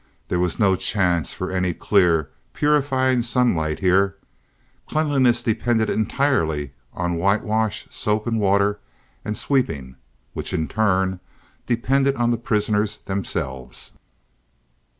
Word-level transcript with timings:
There 0.29 0.39
was 0.39 0.57
no 0.57 0.75
chance 0.75 1.31
for 1.31 1.51
any 1.51 1.75
clear, 1.75 2.31
purifying 2.53 3.21
sunlight 3.21 3.77
here. 3.81 4.15
Cleanliness 4.87 5.43
depended 5.43 5.91
entirely 5.91 6.71
on 6.91 7.17
whitewash, 7.17 7.85
soap 7.91 8.25
and 8.25 8.39
water 8.39 8.79
and 9.23 9.37
sweeping, 9.37 9.95
which 10.33 10.53
in 10.53 10.67
turn 10.67 11.19
depended 11.67 12.15
on 12.15 12.31
the 12.31 12.37
prisoners 12.39 12.97
themselves. 13.05 13.91